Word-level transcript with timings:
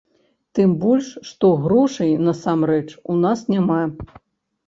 Тым 0.59 0.71
больш, 0.83 1.09
што 1.31 1.51
грошай, 1.65 2.15
насамрэч, 2.29 2.85
у 3.17 3.17
нас 3.27 3.39
няма. 3.53 3.77